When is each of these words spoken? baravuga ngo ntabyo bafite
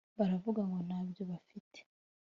baravuga 0.17 0.61
ngo 0.67 0.77
ntabyo 0.87 1.21
bafite 1.31 1.79